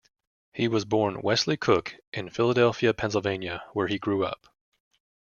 He 0.51 0.67
was 0.67 0.83
born 0.83 1.21
Wesley 1.21 1.57
Cook 1.57 1.93
in 2.11 2.31
Philadelphia, 2.31 2.91
Pennsylvania, 2.91 3.63
where 3.73 3.85
he 3.85 3.99
grew 3.99 4.25
up. 4.25 4.47